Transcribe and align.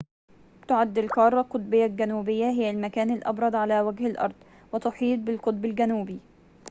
تعد 0.67 0.97
القارة 0.97 1.41
القطبية 1.41 1.85
الجنوبية 1.85 2.45
هي 2.45 2.69
المكان 2.69 3.09
الأبرد 3.11 3.55
على 3.55 3.81
وجه 3.81 4.07
الأرض 4.07 4.35
وتحيط 4.73 5.19
بالقطب 5.19 5.65
الجنوبي 5.65 6.19